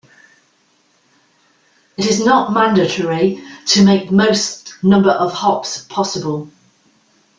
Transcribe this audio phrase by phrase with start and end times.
[1.95, 6.49] It is not mandatory to make the most number of hops possible.